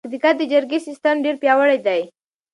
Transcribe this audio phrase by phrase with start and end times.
[0.03, 2.01] پکتیکا کې د جرګې سیستم ډېر پیاوړی دی.